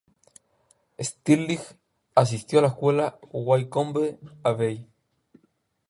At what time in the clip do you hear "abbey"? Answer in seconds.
4.41-4.87